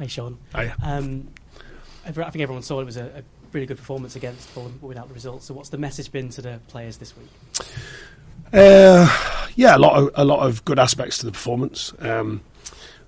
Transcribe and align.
Hey, 0.00 0.06
Sean. 0.06 0.38
Hiya. 0.56 0.74
Um, 0.82 1.28
I 2.06 2.10
think 2.10 2.36
everyone 2.36 2.62
saw 2.62 2.80
it 2.80 2.86
was 2.86 2.96
a, 2.96 3.18
a 3.18 3.22
really 3.52 3.66
good 3.66 3.76
performance 3.76 4.16
against 4.16 4.48
Fulham 4.48 4.78
without 4.80 5.08
the 5.08 5.14
results. 5.14 5.44
So, 5.44 5.52
what's 5.52 5.68
the 5.68 5.76
message 5.76 6.10
been 6.10 6.30
to 6.30 6.40
the 6.40 6.58
players 6.68 6.96
this 6.96 7.14
week? 7.14 7.28
Uh, 8.50 9.46
yeah, 9.56 9.76
a 9.76 9.78
lot 9.78 9.98
of 9.98 10.10
a 10.14 10.24
lot 10.24 10.46
of 10.46 10.64
good 10.64 10.78
aspects 10.78 11.18
to 11.18 11.26
the 11.26 11.32
performance. 11.32 11.92
Um, 11.98 12.40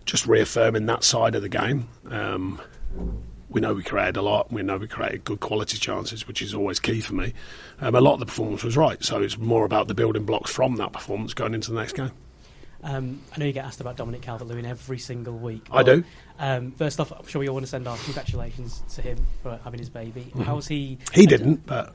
just 0.05 0.27
reaffirming 0.27 0.85
that 0.85 1.03
side 1.03 1.35
of 1.35 1.41
the 1.41 1.49
game. 1.49 1.89
Um, 2.11 2.61
we 3.49 3.63
know 3.63 3.73
we 3.73 3.83
created 3.83 4.19
a 4.19 4.23
lot. 4.23 4.53
We 4.53 4.63
know 4.63 4.77
we 4.77 4.87
created 4.87 5.25
good 5.25 5.41
quality 5.41 5.79
chances, 5.79 6.29
which 6.29 6.43
is 6.43 6.53
always 6.53 6.79
key 6.79 7.01
for 7.01 7.15
me. 7.15 7.33
Um, 7.81 7.95
a 7.95 8.03
lot 8.03 8.15
of 8.15 8.21
the 8.21 8.27
performance 8.27 8.65
was 8.65 8.77
right, 8.77 9.03
so 9.03 9.23
it's 9.23 9.39
more 9.39 9.65
about 9.65 9.89
the 9.89 9.95
building 9.95 10.25
blocks 10.25 10.53
from 10.53 10.77
that 10.77 10.93
performance 10.93 11.33
going 11.33 11.55
into 11.55 11.71
the 11.71 11.79
next 11.79 11.95
game. 11.95 12.13
Um, 12.85 13.21
I 13.33 13.39
know 13.39 13.47
you 13.47 13.53
get 13.53 13.65
asked 13.65 13.81
about 13.81 13.97
Dominic 13.97 14.23
Calvert-Lewin 14.23 14.67
every 14.67 14.99
single 14.99 15.39
week. 15.39 15.67
I 15.71 15.85
do. 15.85 16.03
Um, 16.41 16.73
first 16.73 16.99
off, 16.99 17.13
I'm 17.13 17.27
sure 17.29 17.39
we 17.39 17.49
all 17.49 17.55
want 17.55 17.65
to 17.65 17.71
send 17.71 17.87
our 17.87 17.97
congratulations 17.99 18.83
to 18.95 19.03
him 19.03 19.25
for 19.43 19.61
having 19.63 19.79
his 19.79 19.89
baby. 19.89 20.23
Mm-hmm. 20.23 20.43
How's 20.43 20.67
he? 20.67 20.99
He 21.15 21.27
didn't, 21.27 21.65
but 21.67 21.95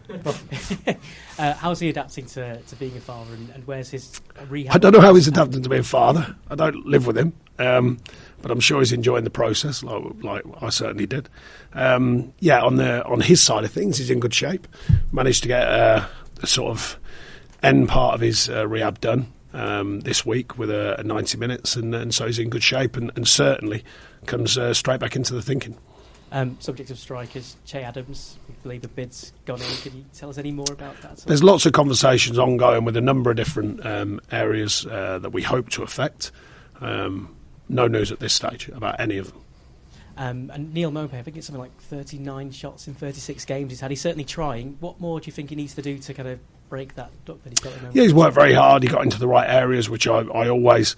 uh, 1.37 1.53
how's 1.55 1.81
he 1.81 1.89
adapting 1.89 2.25
to, 2.27 2.61
to 2.61 2.75
being 2.77 2.95
a 2.95 3.01
father, 3.01 3.33
and, 3.33 3.49
and 3.49 3.67
where's 3.67 3.89
his 3.89 4.21
rehab? 4.47 4.75
I 4.75 4.77
don't 4.77 4.93
know 4.93 5.01
how 5.01 5.13
he's 5.13 5.27
adapting 5.27 5.61
to 5.61 5.69
being 5.69 5.81
a 5.81 5.83
father. 5.83 6.35
I 6.49 6.55
don't 6.55 6.85
live 6.85 7.05
with 7.05 7.17
him, 7.17 7.33
um, 7.59 7.97
but 8.41 8.49
I'm 8.49 8.61
sure 8.61 8.79
he's 8.79 8.93
enjoying 8.93 9.25
the 9.25 9.29
process, 9.29 9.83
like, 9.83 10.03
like 10.23 10.43
I 10.61 10.69
certainly 10.69 11.05
did. 11.05 11.27
Um, 11.73 12.31
yeah, 12.39 12.61
on 12.61 12.77
the 12.77 13.03
on 13.05 13.19
his 13.19 13.41
side 13.41 13.65
of 13.65 13.71
things, 13.71 13.97
he's 13.97 14.09
in 14.09 14.21
good 14.21 14.33
shape. 14.33 14.69
Managed 15.11 15.43
to 15.43 15.49
get 15.49 15.67
uh, 15.67 16.05
the 16.35 16.47
sort 16.47 16.71
of 16.71 16.97
end 17.61 17.89
part 17.89 18.13
of 18.13 18.21
his 18.21 18.47
uh, 18.49 18.65
rehab 18.65 19.01
done 19.01 19.33
um, 19.57 20.01
this 20.01 20.25
week 20.25 20.57
with 20.57 20.69
a, 20.69 20.99
a 20.99 21.03
90 21.03 21.37
minutes, 21.37 21.75
and, 21.75 21.93
and, 21.95 22.13
so 22.13 22.27
he's 22.27 22.39
in 22.39 22.49
good 22.49 22.63
shape, 22.63 22.95
and, 22.95 23.11
and 23.15 23.27
certainly 23.27 23.83
comes 24.25 24.57
uh, 24.57 24.73
straight 24.73 24.99
back 24.99 25.15
into 25.15 25.33
the 25.33 25.41
thinking. 25.41 25.75
Um, 26.31 26.57
subject 26.59 26.89
of 26.91 26.99
strikers, 26.99 27.55
Che 27.65 27.83
Adams, 27.83 28.37
we 28.47 28.55
believe 28.61 28.81
the 28.81 28.89
bid's 28.89 29.31
gone 29.45 29.61
in. 29.61 29.77
Can 29.77 29.97
you 29.97 30.05
tell 30.13 30.29
us 30.29 30.37
any 30.37 30.51
more 30.51 30.71
about 30.71 31.01
that? 31.01 31.17
There's 31.19 31.43
lots 31.43 31.65
of 31.65 31.71
conversations 31.71 32.37
ongoing 32.37 32.83
with 32.83 32.97
a 32.97 33.01
number 33.01 33.31
of 33.31 33.37
different 33.37 33.85
um, 33.85 34.19
areas 34.31 34.85
uh, 34.85 35.19
that 35.19 35.31
we 35.31 35.41
hope 35.41 35.69
to 35.69 35.83
affect. 35.83 36.31
Um, 36.81 37.35
no 37.69 37.87
news 37.87 38.11
at 38.11 38.19
this 38.19 38.33
stage 38.33 38.69
about 38.69 38.99
any 38.99 39.17
of 39.17 39.31
them. 39.31 39.41
Um, 40.17 40.51
and 40.53 40.73
Neal 40.73 40.91
Maupay, 40.91 41.13
I 41.15 41.21
think 41.21 41.37
it's 41.37 41.47
something 41.47 41.61
like 41.61 41.79
39 41.79 42.51
shots 42.51 42.87
in 42.87 42.95
36 42.95 43.45
games 43.45 43.71
he's 43.71 43.81
had. 43.81 43.91
He's 43.91 44.01
certainly 44.01 44.25
trying. 44.25 44.77
What 44.79 44.99
more 44.99 45.19
do 45.19 45.27
you 45.27 45.31
think 45.31 45.49
he 45.51 45.55
needs 45.55 45.75
to 45.75 45.81
do 45.81 45.97
to 45.99 46.13
kind 46.13 46.27
of 46.27 46.39
break 46.69 46.95
that 46.95 47.11
duck 47.25 47.43
that 47.43 47.49
he's 47.49 47.59
got? 47.59 47.73
Yeah, 47.93 48.03
he's 48.03 48.13
worked 48.13 48.35
very 48.35 48.53
hard. 48.53 48.83
He 48.83 48.89
got 48.89 49.03
into 49.03 49.19
the 49.19 49.27
right 49.27 49.49
areas, 49.49 49.89
which 49.89 50.07
I, 50.07 50.19
I 50.19 50.49
always 50.49 50.95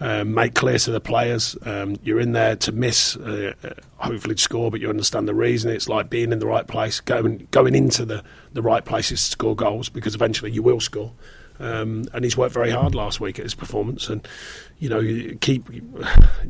um, 0.00 0.34
make 0.34 0.54
clear 0.54 0.78
to 0.78 0.90
the 0.90 1.00
players. 1.00 1.56
Um, 1.62 1.96
you're 2.02 2.20
in 2.20 2.32
there 2.32 2.56
to 2.56 2.72
miss, 2.72 3.16
uh, 3.16 3.52
hopefully 3.96 4.34
to 4.34 4.40
score, 4.40 4.70
but 4.70 4.80
you 4.80 4.88
understand 4.90 5.28
the 5.28 5.34
reason. 5.34 5.70
It's 5.70 5.88
like 5.88 6.10
being 6.10 6.32
in 6.32 6.38
the 6.38 6.46
right 6.46 6.66
place, 6.66 7.00
going 7.00 7.48
going 7.50 7.74
into 7.74 8.04
the, 8.04 8.22
the 8.52 8.62
right 8.62 8.84
places 8.84 9.24
to 9.24 9.30
score 9.30 9.56
goals, 9.56 9.88
because 9.88 10.14
eventually 10.14 10.50
you 10.50 10.62
will 10.62 10.80
score. 10.80 11.12
Um, 11.60 12.04
and 12.12 12.24
he's 12.24 12.36
worked 12.36 12.54
very 12.54 12.70
hard 12.70 12.94
last 12.94 13.20
week 13.20 13.38
at 13.38 13.44
his 13.44 13.54
performance. 13.54 14.08
And 14.08 14.26
you 14.78 14.88
know, 14.88 15.00
you 15.00 15.36
keep 15.40 15.68
you 15.72 15.82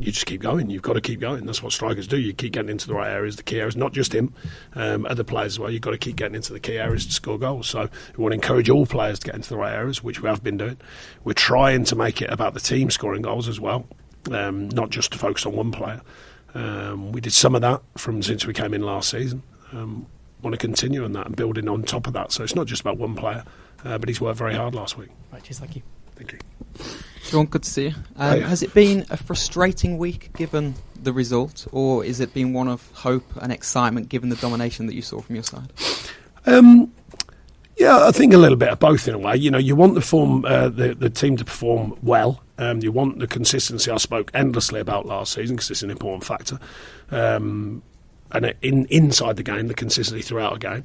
just 0.00 0.26
keep 0.26 0.42
going. 0.42 0.70
You've 0.70 0.82
got 0.82 0.94
to 0.94 1.00
keep 1.00 1.20
going. 1.20 1.46
That's 1.46 1.62
what 1.62 1.72
strikers 1.72 2.06
do. 2.06 2.18
You 2.18 2.32
keep 2.34 2.52
getting 2.52 2.70
into 2.70 2.86
the 2.86 2.94
right 2.94 3.10
areas, 3.10 3.36
the 3.36 3.42
key 3.42 3.58
areas. 3.58 3.76
Not 3.76 3.92
just 3.92 4.14
him, 4.14 4.34
um, 4.74 5.06
other 5.06 5.24
players 5.24 5.54
as 5.54 5.58
well. 5.58 5.70
You've 5.70 5.82
got 5.82 5.92
to 5.92 5.98
keep 5.98 6.16
getting 6.16 6.34
into 6.34 6.52
the 6.52 6.60
key 6.60 6.78
areas 6.78 7.06
to 7.06 7.12
score 7.12 7.38
goals. 7.38 7.68
So 7.68 7.88
we 8.16 8.22
want 8.22 8.32
to 8.32 8.36
encourage 8.36 8.68
all 8.68 8.86
players 8.86 9.18
to 9.20 9.26
get 9.26 9.34
into 9.34 9.48
the 9.48 9.56
right 9.56 9.72
areas, 9.72 10.02
which 10.02 10.20
we 10.20 10.28
have 10.28 10.42
been 10.42 10.58
doing. 10.58 10.76
We're 11.24 11.32
trying 11.32 11.84
to 11.84 11.96
make 11.96 12.20
it 12.20 12.30
about 12.30 12.54
the 12.54 12.60
team 12.60 12.90
scoring 12.90 13.22
goals 13.22 13.48
as 13.48 13.58
well, 13.58 13.86
um, 14.30 14.68
not 14.70 14.90
just 14.90 15.12
to 15.12 15.18
focus 15.18 15.46
on 15.46 15.54
one 15.54 15.72
player. 15.72 16.02
Um, 16.54 17.12
we 17.12 17.20
did 17.20 17.32
some 17.32 17.54
of 17.54 17.60
that 17.62 17.82
from 17.96 18.22
since 18.22 18.46
we 18.46 18.52
came 18.52 18.74
in 18.74 18.82
last 18.82 19.10
season. 19.10 19.42
Um, 19.72 20.06
want 20.42 20.54
to 20.54 20.58
continue 20.58 21.04
on 21.04 21.12
that 21.12 21.26
and 21.26 21.36
building 21.36 21.68
on 21.68 21.82
top 21.82 22.06
of 22.06 22.12
that. 22.12 22.32
So 22.32 22.42
it's 22.42 22.54
not 22.54 22.66
just 22.66 22.80
about 22.80 22.96
one 22.96 23.14
player, 23.14 23.44
uh, 23.84 23.98
but 23.98 24.08
he's 24.08 24.20
worked 24.20 24.38
very 24.38 24.54
hard 24.54 24.74
last 24.74 24.96
week. 24.96 25.08
Right, 25.32 25.42
cheers, 25.42 25.58
thank 25.58 25.76
you. 25.76 25.82
Thank 26.16 26.32
you. 26.32 26.38
Sean, 27.22 27.46
good 27.46 27.62
to 27.62 27.70
see 27.70 27.88
you. 27.88 27.94
Um. 28.16 28.40
Has 28.42 28.62
it 28.62 28.74
been 28.74 29.06
a 29.10 29.16
frustrating 29.16 29.98
week 29.98 30.32
given 30.36 30.74
the 31.00 31.12
result, 31.12 31.66
or 31.72 32.04
is 32.04 32.20
it 32.20 32.34
been 32.34 32.52
one 32.52 32.68
of 32.68 32.90
hope 32.92 33.24
and 33.40 33.52
excitement 33.52 34.08
given 34.08 34.28
the 34.28 34.36
domination 34.36 34.86
that 34.86 34.94
you 34.94 35.02
saw 35.02 35.20
from 35.20 35.36
your 35.36 35.44
side? 35.44 35.72
Um, 36.46 36.92
yeah, 37.76 38.06
I 38.06 38.10
think 38.10 38.32
a 38.34 38.38
little 38.38 38.56
bit 38.56 38.70
of 38.70 38.80
both 38.80 39.06
in 39.06 39.14
a 39.14 39.18
way. 39.18 39.36
You 39.36 39.50
know, 39.50 39.58
you 39.58 39.76
want 39.76 39.94
the 39.94 40.00
form, 40.00 40.44
uh, 40.44 40.68
the 40.68 40.94
the 40.94 41.10
team 41.10 41.36
to 41.36 41.44
perform 41.44 41.96
well. 42.02 42.42
Um, 42.58 42.80
you 42.82 42.90
want 42.90 43.20
the 43.20 43.28
consistency. 43.28 43.90
I 43.90 43.98
spoke 43.98 44.32
endlessly 44.34 44.80
about 44.80 45.06
last 45.06 45.34
season 45.34 45.54
because 45.54 45.70
it's 45.70 45.82
an 45.82 45.90
important 45.90 46.24
factor. 46.24 46.58
Um, 47.10 47.82
and 48.32 48.54
in 48.62 48.86
inside 48.86 49.36
the 49.36 49.42
game, 49.42 49.68
the 49.68 49.74
consistency 49.74 50.22
throughout 50.22 50.56
a 50.56 50.58
game. 50.58 50.84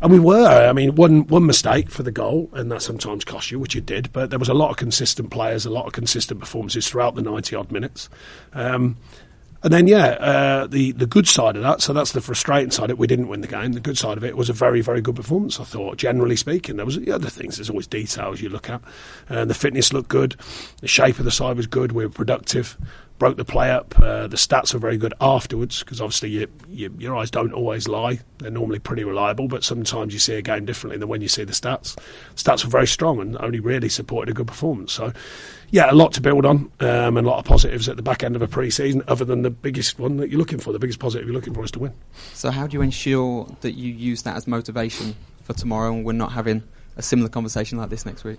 And 0.00 0.12
we 0.12 0.18
were. 0.20 0.68
I 0.68 0.72
mean, 0.72 0.94
one 0.94 1.26
one 1.26 1.46
mistake 1.46 1.90
for 1.90 2.02
the 2.02 2.12
goal, 2.12 2.50
and 2.52 2.70
that 2.70 2.82
sometimes 2.82 3.24
cost 3.24 3.50
you, 3.50 3.58
which 3.58 3.74
it 3.74 3.86
did. 3.86 4.12
But 4.12 4.30
there 4.30 4.38
was 4.38 4.48
a 4.48 4.54
lot 4.54 4.70
of 4.70 4.76
consistent 4.76 5.30
players, 5.30 5.66
a 5.66 5.70
lot 5.70 5.86
of 5.86 5.92
consistent 5.92 6.40
performances 6.40 6.88
throughout 6.88 7.14
the 7.14 7.22
ninety 7.22 7.56
odd 7.56 7.72
minutes. 7.72 8.08
Um, 8.52 8.96
and 9.60 9.72
then, 9.72 9.88
yeah, 9.88 10.06
uh, 10.06 10.66
the 10.68 10.92
the 10.92 11.06
good 11.06 11.26
side 11.26 11.56
of 11.56 11.62
that. 11.62 11.82
So 11.82 11.92
that's 11.92 12.12
the 12.12 12.20
frustrating 12.20 12.70
side. 12.70 12.90
it. 12.90 12.98
We 12.98 13.08
didn't 13.08 13.26
win 13.26 13.40
the 13.40 13.48
game. 13.48 13.72
The 13.72 13.80
good 13.80 13.98
side 13.98 14.16
of 14.16 14.22
it 14.22 14.36
was 14.36 14.48
a 14.48 14.52
very, 14.52 14.82
very 14.82 15.00
good 15.00 15.16
performance. 15.16 15.58
I 15.58 15.64
thought, 15.64 15.96
generally 15.96 16.36
speaking, 16.36 16.76
there 16.76 16.86
was 16.86 16.96
the 16.96 17.10
other 17.10 17.28
things. 17.28 17.56
There's 17.56 17.70
always 17.70 17.88
details 17.88 18.40
you 18.40 18.50
look 18.50 18.70
at. 18.70 18.80
Uh, 19.28 19.44
the 19.44 19.54
fitness 19.54 19.92
looked 19.92 20.08
good. 20.08 20.36
The 20.80 20.86
shape 20.86 21.18
of 21.18 21.24
the 21.24 21.32
side 21.32 21.56
was 21.56 21.66
good. 21.66 21.90
We 21.90 22.06
were 22.06 22.12
productive. 22.12 22.76
Broke 23.18 23.36
the 23.36 23.44
play 23.44 23.70
up. 23.70 23.98
Uh, 23.98 24.28
the 24.28 24.36
stats 24.36 24.72
were 24.72 24.78
very 24.78 24.96
good 24.96 25.12
afterwards 25.20 25.80
because 25.80 26.00
obviously 26.00 26.30
you, 26.30 26.48
you, 26.68 26.94
your 26.98 27.16
eyes 27.16 27.30
don't 27.30 27.52
always 27.52 27.88
lie. 27.88 28.20
They're 28.38 28.50
normally 28.50 28.78
pretty 28.78 29.02
reliable, 29.02 29.48
but 29.48 29.64
sometimes 29.64 30.12
you 30.12 30.20
see 30.20 30.34
a 30.34 30.42
game 30.42 30.64
differently 30.64 30.98
than 30.98 31.08
when 31.08 31.20
you 31.20 31.26
see 31.26 31.42
the 31.42 31.52
stats. 31.52 31.96
Stats 32.36 32.64
were 32.64 32.70
very 32.70 32.86
strong 32.86 33.20
and 33.20 33.36
only 33.38 33.58
really 33.58 33.88
supported 33.88 34.30
a 34.30 34.34
good 34.34 34.46
performance. 34.46 34.92
So, 34.92 35.12
yeah, 35.70 35.90
a 35.90 35.94
lot 35.94 36.12
to 36.12 36.20
build 36.20 36.46
on 36.46 36.70
um, 36.78 37.16
and 37.16 37.26
a 37.26 37.30
lot 37.30 37.38
of 37.38 37.44
positives 37.44 37.88
at 37.88 37.96
the 37.96 38.02
back 38.02 38.22
end 38.22 38.36
of 38.36 38.42
a 38.42 38.46
pre-season. 38.46 39.02
Other 39.08 39.24
than 39.24 39.42
the 39.42 39.50
biggest 39.50 39.98
one 39.98 40.18
that 40.18 40.30
you're 40.30 40.38
looking 40.38 40.60
for, 40.60 40.72
the 40.72 40.78
biggest 40.78 41.00
positive 41.00 41.26
you're 41.26 41.34
looking 41.34 41.54
for 41.54 41.64
is 41.64 41.72
to 41.72 41.80
win. 41.80 41.94
So, 42.34 42.52
how 42.52 42.68
do 42.68 42.76
you 42.76 42.82
ensure 42.82 43.48
that 43.62 43.72
you 43.72 43.92
use 43.92 44.22
that 44.22 44.36
as 44.36 44.46
motivation 44.46 45.16
for 45.42 45.54
tomorrow 45.54 45.92
and 45.92 46.04
we're 46.04 46.12
not 46.12 46.32
having 46.32 46.62
a 46.96 47.02
similar 47.02 47.28
conversation 47.28 47.78
like 47.78 47.90
this 47.90 48.06
next 48.06 48.22
week? 48.22 48.38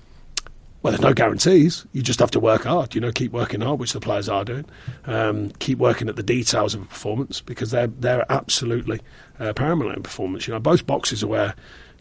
Well, 0.82 0.92
there's 0.92 1.02
no 1.02 1.14
guarantees. 1.14 1.86
You 1.92 2.02
just 2.02 2.20
have 2.20 2.32
to 2.32 2.40
work 2.40 2.64
hard. 2.64 2.96
You 2.96 3.02
know, 3.02 3.12
keep 3.12 3.34
working 3.34 3.60
hard, 3.60 3.80
which 3.80 3.92
the 3.92 4.00
players 4.00 4.30
are 4.30 4.46
doing. 4.46 4.66
Um, 5.06 5.50
keep 5.60 5.78
working 5.78 6.08
at 6.08 6.16
the 6.16 6.24
details 6.24 6.74
of 6.74 6.82
a 6.82 6.86
performance 6.86 7.42
because 7.42 7.72
they're 7.72 7.88
they're 7.88 8.26
absolutely 8.32 9.02
uh, 9.40 9.52
paramount 9.54 9.98
in 9.98 10.04
performance. 10.04 10.48
You 10.48 10.54
know, 10.54 10.60
both 10.60 10.86
boxes 10.86 11.22
are 11.22 11.28
where 11.28 11.54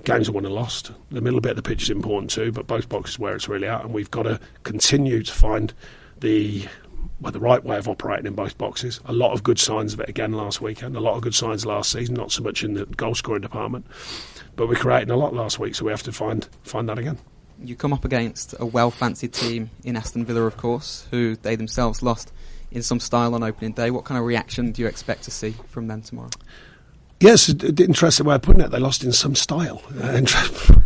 games 0.05 0.29
are 0.29 0.33
won 0.33 0.45
and 0.45 0.55
lost. 0.55 0.93
The 1.11 1.21
middle 1.21 1.41
bit 1.41 1.51
of 1.51 1.57
the 1.57 1.63
pitch 1.63 1.83
is 1.83 1.91
important 1.91 2.31
too, 2.31 2.53
but 2.53 2.69
both 2.69 2.89
boxes 2.89 3.19
where 3.19 3.35
it's 3.35 3.49
really 3.49 3.67
at, 3.67 3.85
and 3.85 3.93
we've 3.93 4.13
got 4.13 4.23
to 4.25 4.39
continue 4.63 5.25
to 5.25 5.33
find 5.33 5.75
the 6.21 6.69
well, 7.21 7.33
the 7.33 7.41
right 7.41 7.65
way 7.65 7.79
of 7.79 7.89
operating 7.89 8.27
in 8.27 8.35
both 8.35 8.57
boxes. 8.59 9.01
A 9.07 9.13
lot 9.13 9.33
of 9.33 9.43
good 9.43 9.59
signs 9.59 9.93
of 9.93 9.99
it 10.01 10.09
again 10.09 10.33
last 10.33 10.61
weekend. 10.61 10.97
A 10.97 11.01
lot 11.01 11.17
of 11.17 11.23
good 11.23 11.35
signs 11.35 11.67
last 11.67 11.91
season, 11.91 12.15
not 12.15 12.31
so 12.31 12.45
much 12.45 12.63
in 12.63 12.75
the 12.75 12.87
goal 12.87 13.17
scoring 13.17 13.43
department, 13.43 13.87
but 14.55 14.69
we're 14.69 14.77
creating 14.77 15.11
a 15.11 15.17
lot 15.17 15.35
last 15.35 15.59
week, 15.59 15.75
so 15.75 15.85
we 15.85 15.91
have 15.91 16.05
to 16.05 16.13
find 16.13 16.49
find 16.63 16.89
that 16.89 16.99
again. 16.99 17.19
You 17.63 17.75
come 17.77 17.93
up 17.93 18.05
against 18.05 18.55
a 18.59 18.67
well 18.67 18.91
fancied 18.91 19.33
team 19.33 19.71
in 19.85 19.97
Aston 19.97 20.25
Villa, 20.25 20.43
of 20.43 20.57
course, 20.57 21.07
who 21.11 21.37
they 21.37 21.57
themselves 21.57 22.03
lost 22.03 22.33
in 22.71 22.83
some 22.83 23.01
style 23.01 23.35
on 23.35 23.43
opening 23.43 23.73
day. 23.73 23.91
What 23.91 24.05
kind 24.05 24.19
of 24.19 24.25
reaction 24.25 24.73
do 24.73 24.83
you 24.83 24.89
expect 24.89 25.25
to 25.25 25.31
see 25.31 25.55
from 25.69 25.89
them 25.89 26.03
tomorrow? 26.03 26.31
Yes, 27.21 27.49
interesting 27.49 28.27
way 28.27 28.37
of 28.37 28.43
putting 28.43 28.63
it. 28.63 28.71
They 28.71 28.79
lost 28.79 29.03
in 29.03 29.13
some 29.13 29.35
style. 29.35 29.83
Uh, 30.01 30.23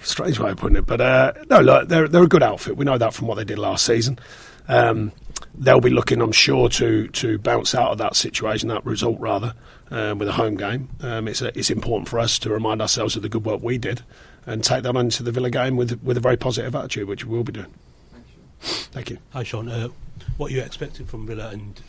strange 0.00 0.38
way 0.38 0.50
of 0.50 0.56
putting 0.56 0.76
it, 0.76 0.86
but 0.86 1.00
uh, 1.00 1.32
no, 1.50 1.60
look, 1.60 1.88
they're 1.88 2.08
they're 2.08 2.24
a 2.24 2.28
good 2.28 2.42
outfit. 2.42 2.76
We 2.76 2.84
know 2.84 2.98
that 2.98 3.12
from 3.12 3.26
what 3.26 3.34
they 3.36 3.44
did 3.44 3.58
last 3.58 3.84
season. 3.84 4.18
Um, 4.66 5.12
they'll 5.54 5.80
be 5.80 5.90
looking, 5.90 6.22
I'm 6.22 6.32
sure, 6.32 6.70
to 6.70 7.08
to 7.08 7.38
bounce 7.38 7.74
out 7.74 7.92
of 7.92 7.98
that 7.98 8.16
situation, 8.16 8.70
that 8.70 8.84
result 8.86 9.20
rather, 9.20 9.54
um, 9.90 10.18
with 10.18 10.28
a 10.28 10.32
home 10.32 10.56
game. 10.56 10.88
Um, 11.00 11.28
it's 11.28 11.42
a, 11.42 11.56
it's 11.58 11.70
important 11.70 12.08
for 12.08 12.18
us 12.18 12.38
to 12.40 12.50
remind 12.50 12.80
ourselves 12.80 13.16
of 13.16 13.22
the 13.22 13.28
good 13.28 13.44
work 13.44 13.62
we 13.62 13.76
did 13.76 14.02
and 14.46 14.62
take 14.62 14.82
that 14.82 14.96
on 14.96 15.08
to 15.10 15.22
the 15.22 15.32
Villa 15.32 15.50
game 15.50 15.76
with 15.76 16.02
with 16.02 16.16
a 16.16 16.20
very 16.20 16.36
positive 16.36 16.74
attitude, 16.74 17.08
which 17.08 17.24
we 17.24 17.36
will 17.36 17.44
be 17.44 17.52
doing. 17.52 17.72
Thank 18.12 18.26
you. 18.28 18.42
Thank 18.92 19.10
you. 19.10 19.18
Hi, 19.30 19.42
Sean. 19.42 19.68
Uh, 19.68 19.88
what 20.36 20.50
are 20.50 20.54
you 20.54 20.60
expecting 20.60 21.06
from 21.06 21.26
Villa 21.26 21.50
and 21.50 21.80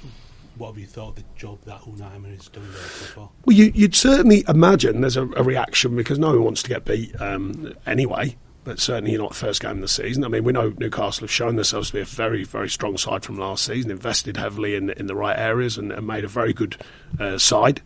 what 0.57 0.67
have 0.67 0.77
you 0.77 0.85
thought 0.85 1.09
of 1.09 1.15
the 1.15 1.23
job 1.35 1.59
that 1.65 1.81
Unai 1.81 2.15
Emery 2.15 2.35
is 2.35 2.47
doing 2.47 2.71
there 2.71 2.81
so 2.81 3.05
far? 3.05 3.29
Well, 3.45 3.55
you, 3.55 3.71
you'd 3.75 3.95
certainly 3.95 4.45
imagine 4.47 5.01
there's 5.01 5.17
a, 5.17 5.27
a 5.35 5.43
reaction 5.43 5.95
because 5.95 6.17
no 6.17 6.29
one 6.29 6.43
wants 6.43 6.63
to 6.63 6.69
get 6.69 6.85
beat 6.85 7.19
um, 7.19 7.73
anyway. 7.85 8.37
But 8.65 8.79
certainly 8.79 9.15
not 9.15 9.35
first 9.35 9.61
game 9.61 9.77
of 9.77 9.81
the 9.81 9.87
season. 9.87 10.25
I 10.25 10.27
mean, 10.27 10.43
we 10.43 10.51
know 10.51 10.73
Newcastle 10.77 11.21
have 11.21 11.31
shown 11.31 11.55
themselves 11.55 11.89
to 11.89 11.93
be 11.93 12.01
a 12.01 12.05
very, 12.05 12.43
very 12.43 12.67
strong 12.67 12.97
side 12.97 13.23
from 13.23 13.37
last 13.37 13.63
season. 13.63 13.91
Invested 13.91 14.35
heavily 14.35 14.75
in 14.75 14.89
in 14.89 15.05
the 15.05 15.15
right 15.15 15.37
areas 15.37 15.77
and, 15.77 15.91
and 15.91 16.05
made 16.05 16.25
a 16.25 16.27
very 16.27 16.51
good 16.51 16.75
uh, 17.19 17.37
side. 17.37 17.81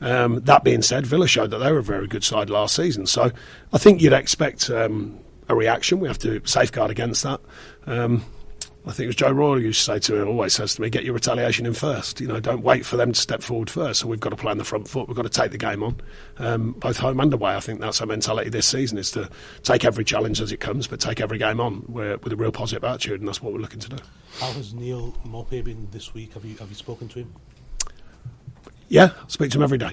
Um, 0.00 0.40
that 0.40 0.64
being 0.64 0.82
said, 0.82 1.06
Villa 1.06 1.28
showed 1.28 1.50
that 1.50 1.58
they 1.58 1.70
were 1.70 1.78
a 1.78 1.82
very 1.82 2.06
good 2.06 2.24
side 2.24 2.50
last 2.50 2.74
season. 2.74 3.06
So 3.06 3.30
I 3.72 3.78
think 3.78 4.02
you'd 4.02 4.12
expect 4.12 4.68
um, 4.70 5.20
a 5.48 5.54
reaction. 5.54 6.00
We 6.00 6.08
have 6.08 6.18
to 6.18 6.40
safeguard 6.44 6.90
against 6.90 7.22
that. 7.22 7.40
Um, 7.86 8.24
I 8.86 8.92
think 8.92 9.04
it 9.04 9.06
was 9.06 9.16
Joe 9.16 9.30
Royle 9.30 9.60
used 9.60 9.78
to 9.80 9.84
say 9.84 9.98
to 9.98 10.12
me, 10.12 10.28
always 10.28 10.52
says 10.52 10.74
to 10.74 10.82
me, 10.82 10.90
get 10.90 11.04
your 11.04 11.14
retaliation 11.14 11.64
in 11.64 11.72
first. 11.72 12.20
You 12.20 12.28
know, 12.28 12.38
don't 12.38 12.62
wait 12.62 12.84
for 12.84 12.98
them 12.98 13.12
to 13.12 13.18
step 13.18 13.42
forward 13.42 13.70
first. 13.70 14.00
So 14.00 14.08
we've 14.08 14.20
got 14.20 14.30
to 14.30 14.36
play 14.36 14.50
on 14.50 14.58
the 14.58 14.64
front 14.64 14.88
foot. 14.88 15.08
We've 15.08 15.16
got 15.16 15.22
to 15.22 15.30
take 15.30 15.52
the 15.52 15.58
game 15.58 15.82
on, 15.82 15.96
um, 16.36 16.72
both 16.72 16.98
home 16.98 17.18
and 17.18 17.32
away. 17.32 17.54
I 17.54 17.60
think 17.60 17.80
that's 17.80 18.02
our 18.02 18.06
mentality 18.06 18.50
this 18.50 18.66
season 18.66 18.98
is 18.98 19.10
to 19.12 19.30
take 19.62 19.86
every 19.86 20.04
challenge 20.04 20.38
as 20.42 20.52
it 20.52 20.60
comes, 20.60 20.86
but 20.86 21.00
take 21.00 21.18
every 21.18 21.38
game 21.38 21.60
on 21.60 21.82
with 21.88 22.30
a 22.30 22.36
real 22.36 22.52
positive 22.52 22.84
attitude, 22.84 23.20
and 23.20 23.28
that's 23.28 23.40
what 23.40 23.54
we're 23.54 23.60
looking 23.60 23.80
to 23.80 23.88
do. 23.88 23.96
How 24.38 24.52
has 24.52 24.74
Neal 24.74 25.12
Maupay 25.26 25.64
been 25.64 25.88
this 25.90 26.12
week? 26.12 26.34
Have 26.34 26.44
you 26.44 26.56
have 26.58 26.68
you 26.68 26.74
spoken 26.74 27.08
to 27.08 27.20
him? 27.20 27.34
Yeah, 28.88 29.12
I 29.16 29.28
speak 29.28 29.50
to 29.52 29.58
him 29.58 29.62
every 29.62 29.78
day. 29.78 29.92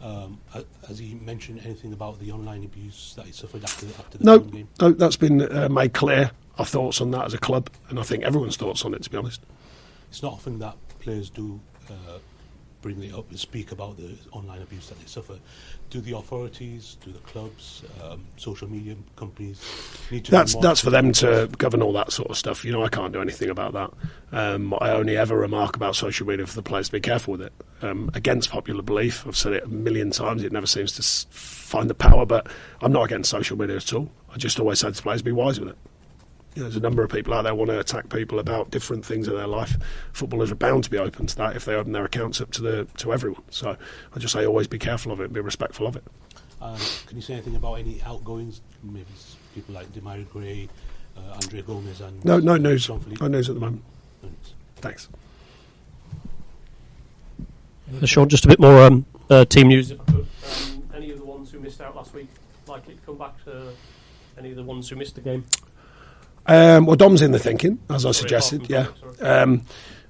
Um, 0.00 0.38
has 0.86 0.98
he 0.98 1.14
mentioned 1.14 1.62
anything 1.64 1.92
about 1.92 2.20
the 2.20 2.30
online 2.30 2.62
abuse 2.62 3.14
that 3.16 3.24
he 3.24 3.32
suffered 3.32 3.64
after, 3.64 3.86
after 3.86 4.18
the 4.18 4.24
no, 4.24 4.38
game? 4.38 4.68
No, 4.80 4.92
that's 4.92 5.16
been 5.16 5.42
uh, 5.42 5.68
made 5.68 5.94
clear 5.94 6.30
our 6.58 6.64
thoughts 6.64 7.00
on 7.00 7.10
that 7.12 7.24
as 7.24 7.34
a 7.34 7.38
club, 7.38 7.70
and 7.88 7.98
I 7.98 8.02
think 8.02 8.24
everyone's 8.24 8.56
thoughts 8.56 8.84
on 8.84 8.94
it. 8.94 9.02
To 9.02 9.10
be 9.10 9.16
honest, 9.16 9.42
it's 10.08 10.22
not 10.22 10.32
often 10.32 10.58
that 10.60 10.76
players 11.00 11.30
do 11.30 11.60
uh, 11.90 12.18
bring 12.84 13.02
it 13.02 13.14
up 13.14 13.30
and 13.30 13.38
speak 13.38 13.72
about 13.72 13.96
the 13.96 14.14
online 14.30 14.60
abuse 14.60 14.90
that 14.90 15.00
they 15.00 15.06
suffer. 15.06 15.38
Do 15.88 16.02
the 16.02 16.14
authorities, 16.14 16.98
do 17.02 17.12
the 17.12 17.18
clubs, 17.20 17.82
um, 18.02 18.26
social 18.36 18.68
media 18.68 18.94
companies 19.16 19.58
need 20.10 20.26
to? 20.26 20.30
That's 20.30 20.54
that's 20.56 20.80
for 20.80 20.90
them 20.90 21.12
to 21.14 21.48
govern 21.56 21.80
all 21.80 21.94
that 21.94 22.12
sort 22.12 22.28
of 22.28 22.36
stuff. 22.36 22.62
You 22.62 22.72
know, 22.72 22.84
I 22.84 22.90
can't 22.90 23.12
do 23.12 23.22
anything 23.22 23.48
about 23.48 23.72
that. 23.72 23.90
Um, 24.32 24.74
I 24.82 24.90
only 24.90 25.16
ever 25.16 25.34
remark 25.34 25.76
about 25.76 25.96
social 25.96 26.26
media 26.26 26.46
for 26.46 26.54
the 26.54 26.62
players 26.62 26.88
to 26.88 26.92
be 26.92 27.00
careful 27.00 27.32
with 27.32 27.40
it. 27.40 27.52
Um, 27.80 28.10
against 28.12 28.50
popular 28.50 28.82
belief, 28.82 29.26
I've 29.26 29.36
said 29.36 29.54
it 29.54 29.64
a 29.64 29.68
million 29.68 30.10
times. 30.10 30.44
It 30.44 30.52
never 30.52 30.66
seems 30.66 30.92
to 30.92 31.02
find 31.30 31.88
the 31.88 31.94
power, 31.94 32.26
but 32.26 32.48
I'm 32.82 32.92
not 32.92 33.04
against 33.04 33.30
social 33.30 33.56
media 33.56 33.76
at 33.76 33.92
all. 33.94 34.10
I 34.30 34.36
just 34.36 34.60
always 34.60 34.80
say 34.80 34.90
to 34.90 35.02
players, 35.02 35.22
be 35.22 35.32
wise 35.32 35.58
with 35.58 35.70
it 35.70 35.78
you 36.54 36.62
know, 36.62 36.68
there's 36.68 36.76
a 36.76 36.80
number 36.80 37.02
of 37.02 37.10
people 37.10 37.34
out 37.34 37.42
there 37.42 37.54
want 37.54 37.70
to 37.70 37.80
attack 37.80 38.08
people 38.08 38.38
about 38.38 38.70
different 38.70 39.04
things 39.04 39.26
in 39.26 39.34
their 39.34 39.46
life. 39.46 39.76
Footballers 40.12 40.52
are 40.52 40.56
bound 40.56 40.84
to 40.84 40.90
be 40.90 40.98
open 40.98 41.26
to 41.26 41.36
that 41.36 41.56
if 41.56 41.64
they 41.64 41.74
open 41.74 41.92
their 41.92 42.04
accounts 42.04 42.40
up 42.40 42.52
to 42.52 42.62
the 42.62 42.84
to 42.98 43.12
everyone. 43.12 43.42
So 43.50 43.76
I 44.14 44.18
just 44.18 44.32
say 44.32 44.46
always 44.46 44.68
be 44.68 44.78
careful 44.78 45.10
of 45.10 45.20
it, 45.20 45.32
be 45.32 45.40
respectful 45.40 45.86
of 45.86 45.96
it. 45.96 46.04
Um, 46.62 46.78
can 47.06 47.16
you 47.16 47.22
say 47.22 47.34
anything 47.34 47.56
about 47.56 47.74
any 47.74 48.00
outgoings? 48.02 48.60
Maybe 48.82 49.06
people 49.54 49.74
like 49.74 49.92
Demarai 49.92 50.28
Gray, 50.30 50.68
uh, 51.16 51.34
Andre 51.42 51.62
Gomes, 51.62 52.00
and 52.00 52.24
no, 52.24 52.38
no 52.38 52.56
news. 52.56 52.88
No 52.88 53.26
news 53.26 53.48
at 53.48 53.54
the 53.54 53.60
moment. 53.60 53.82
Thanks. 54.76 55.08
Uh, 58.00 58.06
Sean, 58.06 58.28
just 58.28 58.44
a 58.44 58.48
bit 58.48 58.60
more 58.60 58.82
um, 58.82 59.04
uh, 59.28 59.44
team 59.44 59.68
news, 59.68 59.90
if 59.90 60.00
I 60.00 60.04
could. 60.04 60.14
Um, 60.16 60.88
any 60.94 61.10
of 61.10 61.18
the 61.18 61.24
ones 61.24 61.50
who 61.50 61.58
missed 61.58 61.80
out 61.80 61.96
last 61.96 62.14
week 62.14 62.28
likely 62.66 62.94
to 62.94 63.00
come 63.00 63.18
back? 63.18 63.42
To 63.44 63.72
any 64.38 64.50
of 64.50 64.56
the 64.56 64.62
ones 64.62 64.88
who 64.88 64.96
missed 64.96 65.16
the 65.16 65.20
game? 65.20 65.44
Um, 66.46 66.86
well, 66.86 66.96
Dom's 66.96 67.22
in 67.22 67.32
the 67.32 67.38
thinking, 67.38 67.78
as 67.90 68.04
I 68.04 68.10
suggested. 68.12 68.68
Yeah. 68.68 68.88
Um, 69.20 69.62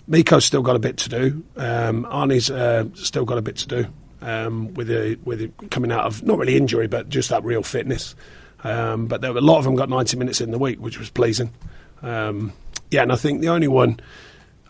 Miko's 0.09 0.45
still 0.45 0.63
got 0.63 0.77
a 0.77 0.81
bit 0.81 0.97
to 0.99 1.09
do. 1.09 1.45
Um, 1.57 2.05
Arnie's 2.05 2.51
uh, 2.51 2.85
still 2.95 3.25
got 3.25 3.39
a 3.39 3.43
bit 3.43 3.57
to 3.59 3.69
do 3.69 3.87
um, 4.21 4.75
with 4.75 4.91
a, 4.91 5.17
with 5.25 5.41
a 5.41 5.49
coming 5.69 5.93
out 5.93 6.05
of 6.05 6.23
not 6.23 6.39
really 6.39 6.57
injury, 6.57 6.89
but 6.89 7.09
just 7.09 7.31
that 7.31 7.45
real 7.45 7.63
fitness. 7.63 8.15
Um, 8.63 9.07
but 9.07 9.21
there 9.21 9.31
a 9.31 9.41
lot 9.41 9.59
of 9.59 9.65
them 9.65 9.77
got 9.77 9.89
90 9.89 10.17
minutes 10.17 10.41
in 10.41 10.51
the 10.51 10.59
week, 10.59 10.81
which 10.81 10.99
was 10.99 11.11
pleasing. 11.11 11.53
Um, 12.03 12.53
yeah, 12.91 13.03
and 13.03 13.13
I 13.13 13.17
think 13.17 13.41
the 13.41 13.49
only 13.49 13.69
one, 13.69 14.01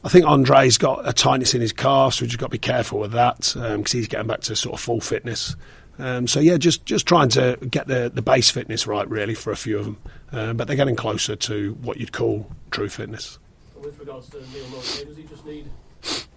I 0.03 0.09
think 0.09 0.27
Andre's 0.27 0.79
got 0.79 1.09
a 1.09 1.13
tightness 1.13 1.55
in 1.55 1.61
his 1.61 1.73
calf, 1.73 2.15
so 2.15 2.23
we've 2.23 2.31
just 2.31 2.41
got 2.41 2.47
to 2.47 2.51
be 2.51 2.59
careful 2.59 3.01
with 3.01 3.13
that 3.13 3.37
because 3.39 3.75
um, 3.75 3.85
he's 3.87 4.09
getting 4.09 4.27
back 4.27 4.41
to 4.43 4.57
sort 4.57 4.75
of 4.75 4.81
full 4.81 5.01
fitness. 5.01 5.57
Um, 5.99 6.27
so 6.27 6.41
yeah, 6.41 6.57
just 6.57 6.85
just 6.87 7.07
trying 7.07 7.29
to 7.31 7.57
get 7.71 7.87
the 7.87 8.11
the 8.13 8.23
base 8.23 8.51
fitness 8.51 8.87
right, 8.87 9.09
really, 9.09 9.35
for 9.35 9.53
a 9.53 9.57
few 9.57 9.79
of 9.79 9.85
them. 9.85 9.99
Uh, 10.33 10.53
but 10.53 10.67
they're 10.67 10.77
getting 10.77 10.97
closer 10.97 11.37
to 11.37 11.75
what 11.83 11.99
you'd 11.99 12.13
call 12.13 12.51
true 12.71 12.89
fitness. 12.89 13.39
With 13.77 13.99
regards 13.99 14.29
to 14.31 14.39
Neal 14.39 14.65
Maupay, 14.67 15.07
does 15.07 15.17
he 15.17 15.23
just 15.25 15.47
need 15.47 15.69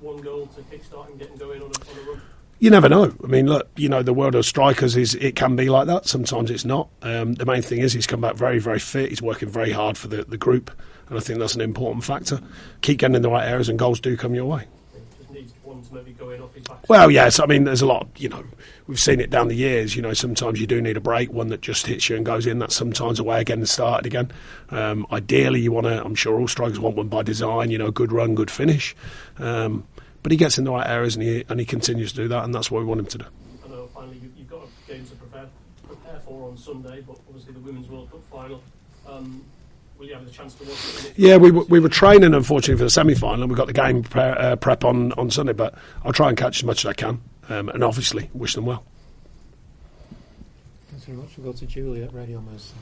one 0.01 0.21
goal 0.21 0.48
to 0.48 0.62
kickstart 0.62 1.09
and 1.09 1.19
get 1.19 1.30
him 1.30 1.38
going 1.38 1.62
on 1.62 1.71
a, 1.71 1.92
on 1.92 2.07
a 2.07 2.12
run? 2.12 2.21
You 2.59 2.71
never 2.71 2.89
know. 2.89 3.13
I 3.24 3.27
mean, 3.27 3.48
look, 3.48 3.69
you 3.75 3.88
know, 3.88 4.01
the 4.01 4.13
world 4.13 4.33
of 4.33 4.44
strikers 4.44 4.98
is 4.98 5.13
it 5.15 5.36
can 5.36 5.56
be 5.56 5.69
like 5.69 5.86
that. 5.88 6.07
Sometimes 6.07 6.50
it's 6.50 6.65
not. 6.65 6.89
Um, 7.03 7.33
the 7.36 7.45
main 7.45 7.62
thing 7.62 7.80
is 7.80 7.94
he's 7.94 8.07
come 8.07 8.21
back 8.21 8.36
very, 8.36 8.57
very 8.57 8.80
fit. 8.80 9.10
He's 9.10 9.21
working 9.21 9.48
very 9.48 9.71
hard 9.71 9.95
for 9.95 10.07
the, 10.07 10.24
the 10.24 10.38
group, 10.38 10.71
and 11.07 11.18
I 11.18 11.21
think 11.21 11.38
that's 11.39 11.53
an 11.53 11.62
important 11.62 12.03
factor. 12.03 12.42
Keep 12.81 13.00
getting 13.00 13.15
in 13.15 13.21
the 13.21 13.30
right 13.30 13.48
areas, 13.48 13.69
and 13.69 13.77
goals 13.77 14.00
do 14.00 14.18
come 14.18 14.33
your 14.33 14.45
way. 14.45 14.65
Well, 16.88 17.12
yes. 17.12 17.39
I 17.39 17.45
mean, 17.45 17.63
there's 17.63 17.81
a 17.81 17.85
lot. 17.85 18.07
You 18.18 18.29
know, 18.29 18.44
we've 18.88 19.00
seen 19.00 19.19
it 19.19 19.29
down 19.29 19.47
the 19.47 19.56
years. 19.56 19.95
You 19.95 20.01
know, 20.01 20.13
sometimes 20.13 20.59
you 20.59 20.68
do 20.68 20.81
need 20.81 20.97
a 20.97 21.01
break, 21.01 21.31
one 21.31 21.47
that 21.50 21.62
just 21.62 21.85
hits 21.88 22.09
you 22.09 22.15
and 22.15 22.25
goes 22.25 22.45
in. 22.45 22.59
That's 22.59 22.75
sometimes 22.75 23.19
a 23.19 23.24
way 23.24 23.41
again 23.41 23.59
to 23.59 23.68
start 23.68 24.06
it 24.06 24.07
again. 24.07 24.31
Um, 24.69 25.06
ideally, 25.12 25.62
you 25.62 25.71
want 25.71 25.88
to. 25.88 26.03
I'm 26.03 26.15
sure 26.15 26.39
all 26.39 26.47
strikers 26.47 26.79
want 26.79 26.95
one 26.95 27.07
by 27.07 27.24
design. 27.24 27.71
You 27.71 27.77
know, 27.77 27.91
good 27.91 28.12
run, 28.12 28.35
good 28.35 28.51
finish. 28.51 28.95
Um, 29.38 29.85
but 30.24 30.31
he 30.31 30.38
gets 30.38 30.57
in 30.57 30.65
the 30.65 30.71
right 30.71 30.88
areas 30.88 31.15
and 31.15 31.24
he 31.24 31.45
and 31.47 31.59
he 31.59 31.65
continues 31.65 32.12
to 32.12 32.18
do 32.18 32.27
that, 32.29 32.44
and 32.44 32.53
that's 32.53 32.69
what 32.69 32.79
we 32.79 32.85
want 32.85 33.00
him 33.00 33.06
to 33.07 33.18
do. 33.19 33.25
I 33.65 33.69
know. 33.69 33.88
Finally, 33.94 34.18
you, 34.18 34.31
have 34.39 34.50
got 34.50 34.62
a 34.63 34.91
game 34.91 35.06
to 35.06 35.15
prepare 35.15 35.45
prepare 35.88 36.19
for 36.19 36.50
on 36.50 36.57
Sunday, 36.57 37.01
but 37.06 37.18
obviously 37.27 37.53
the 37.53 37.59
Women's 37.59 37.88
World 37.89 38.12
Cup 38.12 38.24
final. 38.31 38.62
Um, 39.07 39.45
Will 39.98 40.06
you 40.06 40.14
have 40.14 40.26
the 40.26 40.32
chance 40.32 40.54
to 40.56 40.64
watch 40.64 41.06
it? 41.06 41.14
Yeah, 41.18 41.38
we, 41.38 41.50
we 41.50 41.80
were 41.80 41.90
training, 41.90 42.36
unfortunately, 42.36 42.78
for 42.78 42.84
the 42.84 42.90
semi 42.90 43.16
final, 43.16 43.42
and 43.42 43.50
we've 43.50 43.58
got 43.58 43.68
the 43.68 43.74
game 43.74 44.04
prep, 44.04 44.38
uh, 44.38 44.56
prep 44.56 44.84
on, 44.84 45.12
on 45.14 45.32
Sunday, 45.32 45.54
but 45.54 45.74
I'll 46.06 46.14
try 46.14 46.30
and 46.30 46.38
catch 46.38 46.60
as 46.60 46.64
much 46.64 46.86
as 46.86 46.90
I 46.90 46.94
can, 46.94 47.22
um, 47.50 47.70
and 47.70 47.84
obviously 47.84 48.30
wish 48.34 48.54
them 48.54 48.66
well. 48.66 48.84
Thanks 50.92 51.06
very 51.06 51.18
much. 51.18 51.30
We'll 51.38 51.52
go 51.52 51.58
to 51.58 51.66
Julie 51.66 52.04
at 52.04 52.14
Radio 52.14 52.42
Mers. 52.42 52.74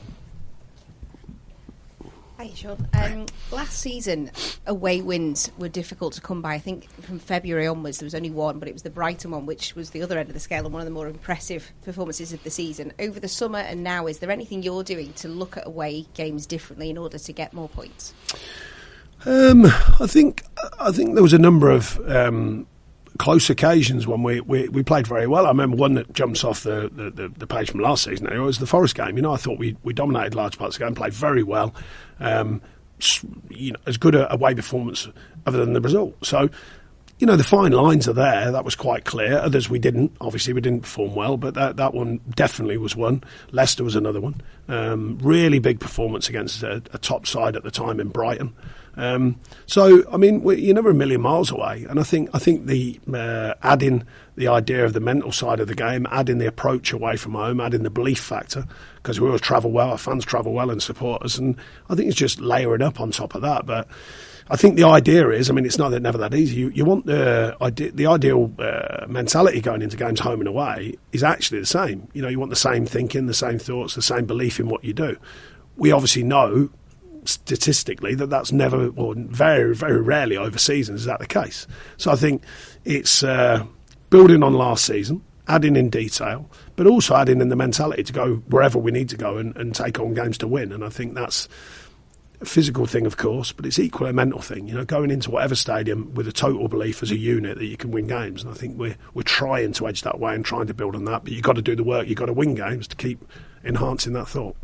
Hi, 2.38 2.50
Sean. 2.54 2.86
Um, 2.92 3.24
last 3.50 3.78
season, 3.78 4.30
away 4.66 5.00
wins 5.00 5.50
were 5.56 5.70
difficult 5.70 6.12
to 6.14 6.20
come 6.20 6.42
by. 6.42 6.52
I 6.52 6.58
think 6.58 6.90
from 7.00 7.18
February 7.18 7.66
onwards, 7.66 7.98
there 7.98 8.04
was 8.04 8.14
only 8.14 8.28
one, 8.28 8.58
but 8.58 8.68
it 8.68 8.74
was 8.74 8.82
the 8.82 8.90
Brighton 8.90 9.30
one, 9.30 9.46
which 9.46 9.74
was 9.74 9.90
the 9.90 10.02
other 10.02 10.18
end 10.18 10.28
of 10.28 10.34
the 10.34 10.40
scale 10.40 10.66
and 10.66 10.74
one 10.74 10.82
of 10.82 10.84
the 10.84 10.92
more 10.92 11.08
impressive 11.08 11.72
performances 11.82 12.34
of 12.34 12.44
the 12.44 12.50
season. 12.50 12.92
Over 12.98 13.20
the 13.20 13.28
summer 13.28 13.60
and 13.60 13.82
now, 13.82 14.06
is 14.06 14.18
there 14.18 14.30
anything 14.30 14.62
you're 14.62 14.84
doing 14.84 15.14
to 15.14 15.28
look 15.28 15.56
at 15.56 15.66
away 15.66 16.04
games 16.12 16.44
differently 16.44 16.90
in 16.90 16.98
order 16.98 17.18
to 17.18 17.32
get 17.32 17.54
more 17.54 17.70
points? 17.70 18.12
Um, 19.24 19.64
I 19.64 20.06
think 20.06 20.44
I 20.78 20.92
think 20.92 21.14
there 21.14 21.22
was 21.22 21.32
a 21.32 21.38
number 21.38 21.70
of 21.70 21.98
um, 22.06 22.66
close 23.16 23.50
occasions 23.50 24.06
when 24.06 24.22
we, 24.22 24.40
we, 24.40 24.68
we, 24.68 24.82
played 24.82 25.06
very 25.06 25.26
well. 25.26 25.46
I 25.46 25.50
remember 25.50 25.76
one 25.76 25.94
that 25.94 26.12
jumps 26.12 26.44
off 26.44 26.62
the, 26.62 26.90
the, 26.92 27.10
the, 27.10 27.28
the 27.28 27.46
page 27.46 27.70
from 27.70 27.80
last 27.80 28.04
season. 28.04 28.26
It 28.32 28.38
was 28.38 28.58
the 28.58 28.66
Forest 28.66 28.94
game. 28.94 29.16
You 29.16 29.22
know, 29.22 29.32
I 29.32 29.36
thought 29.36 29.58
we, 29.58 29.76
we 29.82 29.92
dominated 29.92 30.34
large 30.34 30.58
parts 30.58 30.76
of 30.76 30.80
the 30.80 30.86
game, 30.86 30.94
played 30.94 31.12
very 31.12 31.42
well. 31.42 31.74
Um, 32.20 32.60
you 33.50 33.72
know, 33.72 33.78
as 33.86 33.96
good 33.96 34.14
a 34.14 34.32
away 34.32 34.54
performance 34.54 35.08
other 35.44 35.58
than 35.58 35.74
the 35.74 35.80
result. 35.80 36.16
So, 36.24 36.48
you 37.18 37.26
know, 37.26 37.36
the 37.36 37.44
fine 37.44 37.72
lines 37.72 38.08
are 38.08 38.12
there. 38.12 38.52
That 38.52 38.64
was 38.64 38.74
quite 38.74 39.04
clear. 39.04 39.38
Others 39.38 39.70
we 39.70 39.78
didn't. 39.78 40.16
Obviously, 40.20 40.52
we 40.52 40.60
didn't 40.60 40.82
perform 40.82 41.14
well, 41.14 41.36
but 41.36 41.54
that, 41.54 41.76
that 41.76 41.94
one 41.94 42.20
definitely 42.34 42.76
was 42.76 42.94
one. 42.94 43.24
Leicester 43.52 43.84
was 43.84 43.96
another 43.96 44.20
one. 44.20 44.40
Um, 44.68 45.18
really 45.22 45.58
big 45.58 45.80
performance 45.80 46.28
against 46.28 46.62
a, 46.62 46.82
a, 46.92 46.98
top 46.98 47.26
side 47.26 47.56
at 47.56 47.62
the 47.62 47.70
time 47.70 48.00
in 48.00 48.08
Brighton. 48.08 48.54
Um, 48.96 49.38
so, 49.66 50.02
I 50.10 50.16
mean, 50.16 50.42
you're 50.42 50.74
never 50.74 50.90
a 50.90 50.94
million 50.94 51.20
miles 51.20 51.50
away. 51.50 51.84
And 51.88 52.00
I 52.00 52.02
think 52.02 52.30
I 52.32 52.38
think 52.38 52.66
the 52.66 52.98
uh, 53.12 53.54
adding 53.62 54.04
the 54.36 54.48
idea 54.48 54.84
of 54.84 54.92
the 54.92 55.00
mental 55.00 55.32
side 55.32 55.60
of 55.60 55.68
the 55.68 55.74
game, 55.74 56.06
adding 56.10 56.38
the 56.38 56.46
approach 56.46 56.92
away 56.92 57.16
from 57.16 57.32
home, 57.32 57.60
adding 57.60 57.82
the 57.82 57.90
belief 57.90 58.20
factor, 58.20 58.66
because 58.96 59.20
we 59.20 59.26
always 59.26 59.40
travel 59.40 59.70
well, 59.70 59.90
our 59.90 59.98
fans 59.98 60.24
travel 60.24 60.52
well 60.52 60.70
and 60.70 60.82
support 60.82 61.22
us. 61.22 61.38
And 61.38 61.56
I 61.88 61.94
think 61.94 62.08
it's 62.08 62.16
just 62.16 62.40
layering 62.40 62.82
up 62.82 63.00
on 63.00 63.10
top 63.10 63.34
of 63.34 63.42
that. 63.42 63.66
But 63.66 63.88
I 64.48 64.56
think 64.56 64.76
the 64.76 64.84
idea 64.84 65.28
is, 65.30 65.50
I 65.50 65.52
mean, 65.52 65.66
it's 65.66 65.78
not 65.78 65.90
that 65.90 66.00
never 66.00 66.18
that 66.18 66.32
easy. 66.34 66.56
You, 66.56 66.68
you 66.70 66.84
want 66.84 67.06
the 67.06 67.56
ide- 67.60 67.96
the 67.96 68.06
ideal 68.06 68.52
uh, 68.58 69.06
mentality 69.08 69.60
going 69.60 69.82
into 69.82 69.96
games 69.96 70.20
home 70.20 70.40
and 70.40 70.48
away 70.48 70.94
is 71.12 71.22
actually 71.22 71.60
the 71.60 71.66
same. 71.66 72.08
You 72.14 72.22
know, 72.22 72.28
you 72.28 72.38
want 72.38 72.50
the 72.50 72.56
same 72.56 72.86
thinking, 72.86 73.26
the 73.26 73.34
same 73.34 73.58
thoughts, 73.58 73.94
the 73.94 74.02
same 74.02 74.24
belief 74.24 74.60
in 74.60 74.68
what 74.68 74.84
you 74.84 74.92
do. 74.92 75.16
We 75.76 75.92
obviously 75.92 76.22
know 76.22 76.70
statistically 77.28 78.14
that 78.14 78.30
that's 78.30 78.52
never, 78.52 78.88
or 78.96 79.14
very, 79.16 79.74
very 79.74 80.00
rarely 80.00 80.36
over 80.36 80.58
seasons 80.58 81.00
is 81.00 81.06
that 81.06 81.20
the 81.20 81.26
case. 81.26 81.66
So 81.96 82.10
I 82.10 82.16
think 82.16 82.42
it's 82.84 83.22
uh, 83.22 83.64
building 84.10 84.42
on 84.42 84.54
last 84.54 84.84
season, 84.84 85.22
adding 85.48 85.76
in 85.76 85.90
detail, 85.90 86.50
but 86.76 86.86
also 86.86 87.14
adding 87.14 87.40
in 87.40 87.48
the 87.48 87.56
mentality 87.56 88.02
to 88.04 88.12
go 88.12 88.36
wherever 88.48 88.78
we 88.78 88.90
need 88.90 89.08
to 89.10 89.16
go 89.16 89.36
and, 89.36 89.56
and 89.56 89.74
take 89.74 89.98
on 90.00 90.14
games 90.14 90.38
to 90.38 90.48
win. 90.48 90.72
And 90.72 90.84
I 90.84 90.88
think 90.88 91.14
that's 91.14 91.48
a 92.40 92.44
physical 92.44 92.86
thing, 92.86 93.06
of 93.06 93.16
course, 93.16 93.52
but 93.52 93.64
it's 93.64 93.78
equally 93.78 94.10
a 94.10 94.12
mental 94.12 94.40
thing. 94.40 94.68
You 94.68 94.74
know, 94.74 94.84
going 94.84 95.10
into 95.10 95.30
whatever 95.30 95.54
stadium 95.54 96.12
with 96.14 96.28
a 96.28 96.32
total 96.32 96.68
belief 96.68 97.02
as 97.02 97.10
a 97.10 97.16
unit 97.16 97.58
that 97.58 97.66
you 97.66 97.76
can 97.76 97.90
win 97.90 98.06
games. 98.06 98.42
And 98.42 98.50
I 98.50 98.54
think 98.54 98.78
we're 98.78 98.96
we're 99.14 99.22
trying 99.22 99.72
to 99.74 99.88
edge 99.88 100.02
that 100.02 100.18
way 100.18 100.34
and 100.34 100.44
trying 100.44 100.66
to 100.66 100.74
build 100.74 100.94
on 100.94 101.04
that. 101.06 101.24
But 101.24 101.32
you've 101.32 101.42
got 101.42 101.56
to 101.56 101.62
do 101.62 101.76
the 101.76 101.84
work. 101.84 102.08
You've 102.08 102.18
got 102.18 102.26
to 102.26 102.32
win 102.32 102.54
games 102.54 102.86
to 102.88 102.96
keep 102.96 103.24
enhancing 103.64 104.12
that 104.14 104.28
thought. 104.28 104.56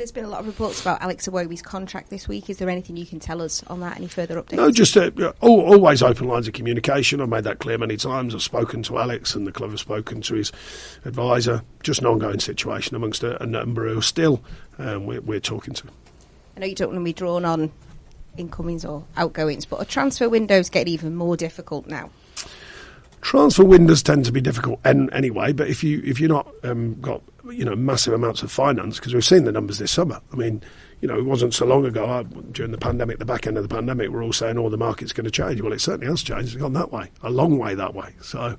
There's 0.00 0.12
been 0.12 0.24
a 0.24 0.28
lot 0.28 0.40
of 0.40 0.46
reports 0.46 0.80
about 0.80 1.02
Alex 1.02 1.28
Iwobi's 1.28 1.60
contract 1.60 2.08
this 2.08 2.26
week. 2.26 2.48
Is 2.48 2.56
there 2.56 2.70
anything 2.70 2.96
you 2.96 3.04
can 3.04 3.20
tell 3.20 3.42
us 3.42 3.62
on 3.64 3.80
that? 3.80 3.98
Any 3.98 4.06
further 4.06 4.40
updates? 4.40 4.56
No, 4.56 4.70
just 4.70 4.96
uh, 4.96 5.10
always 5.42 6.02
open 6.02 6.26
lines 6.26 6.48
of 6.48 6.54
communication. 6.54 7.20
I've 7.20 7.28
made 7.28 7.44
that 7.44 7.58
clear 7.58 7.76
many 7.76 7.98
times. 7.98 8.34
I've 8.34 8.40
spoken 8.40 8.82
to 8.84 8.96
Alex, 8.96 9.34
and 9.34 9.46
the 9.46 9.52
club 9.52 9.72
have 9.72 9.78
spoken 9.78 10.22
to 10.22 10.36
his 10.36 10.52
advisor. 11.04 11.64
Just 11.82 12.00
an 12.00 12.06
ongoing 12.06 12.40
situation 12.40 12.96
amongst 12.96 13.22
a, 13.22 13.42
a 13.42 13.46
number 13.46 13.92
who 13.92 14.00
still 14.00 14.42
um, 14.78 15.04
we're, 15.04 15.20
we're 15.20 15.38
talking 15.38 15.74
to. 15.74 15.88
I 16.56 16.60
know 16.60 16.66
you 16.66 16.74
don't 16.74 16.88
want 16.88 17.00
to 17.00 17.04
be 17.04 17.12
drawn 17.12 17.44
on 17.44 17.70
incomings 18.38 18.86
or 18.86 19.04
outgoings, 19.18 19.66
but 19.66 19.82
a 19.82 19.84
transfer 19.84 20.30
window's 20.30 20.70
getting 20.70 20.94
even 20.94 21.14
more 21.14 21.36
difficult 21.36 21.86
now. 21.86 22.08
Transfer 23.20 23.64
windows 23.64 24.02
tend 24.02 24.24
to 24.24 24.32
be 24.32 24.40
difficult 24.40 24.80
en- 24.84 25.10
anyway. 25.12 25.52
But 25.52 25.68
if 25.68 25.84
you 25.84 26.02
if 26.04 26.20
you're 26.20 26.28
not 26.28 26.52
um, 26.64 27.00
got 27.00 27.22
you 27.50 27.64
know 27.64 27.76
massive 27.76 28.14
amounts 28.14 28.42
of 28.42 28.50
finance, 28.50 28.98
because 28.98 29.14
we've 29.14 29.24
seen 29.24 29.44
the 29.44 29.52
numbers 29.52 29.78
this 29.78 29.90
summer. 29.90 30.20
I 30.32 30.36
mean, 30.36 30.62
you 31.00 31.08
know, 31.08 31.18
it 31.18 31.24
wasn't 31.24 31.54
so 31.54 31.66
long 31.66 31.84
ago 31.84 32.04
uh, 32.04 32.22
during 32.52 32.72
the 32.72 32.78
pandemic, 32.78 33.18
the 33.18 33.24
back 33.24 33.46
end 33.46 33.56
of 33.56 33.62
the 33.62 33.74
pandemic, 33.74 34.10
we're 34.10 34.22
all 34.22 34.32
saying, 34.32 34.58
"Oh, 34.58 34.68
the 34.68 34.78
market's 34.78 35.12
going 35.12 35.24
to 35.24 35.30
change." 35.30 35.60
Well, 35.60 35.72
it 35.72 35.80
certainly 35.80 36.06
has 36.06 36.22
changed. 36.22 36.54
It's 36.54 36.56
gone 36.56 36.72
that 36.74 36.92
way, 36.92 37.10
a 37.22 37.30
long 37.30 37.58
way 37.58 37.74
that 37.74 37.94
way. 37.94 38.14
So. 38.22 38.56